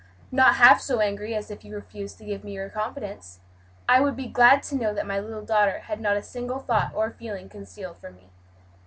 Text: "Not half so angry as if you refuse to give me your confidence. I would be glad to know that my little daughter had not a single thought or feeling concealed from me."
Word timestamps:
"Not 0.31 0.55
half 0.55 0.81
so 0.81 0.99
angry 0.99 1.35
as 1.35 1.51
if 1.51 1.63
you 1.63 1.75
refuse 1.75 2.15
to 2.15 2.25
give 2.25 2.43
me 2.43 2.53
your 2.53 2.69
confidence. 2.71 3.39
I 3.87 4.01
would 4.01 4.15
be 4.15 4.25
glad 4.25 4.63
to 4.63 4.75
know 4.75 4.95
that 4.95 5.05
my 5.05 5.19
little 5.19 5.45
daughter 5.45 5.81
had 5.81 6.01
not 6.01 6.17
a 6.17 6.23
single 6.23 6.57
thought 6.57 6.91
or 6.95 7.11
feeling 7.11 7.49
concealed 7.49 7.97
from 7.99 8.15
me." 8.15 8.31